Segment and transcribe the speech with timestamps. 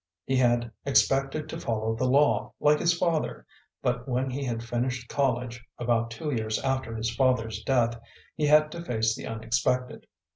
[0.25, 3.45] He had expected to follow the law, like his father,
[3.83, 7.99] but when he had finished college, about two years after his father's death,
[8.35, 10.07] he had to face the unexpected.